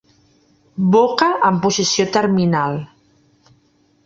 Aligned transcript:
Boca 0.95 1.27
en 1.49 1.59
posició 1.67 2.07
terminal. 2.17 2.81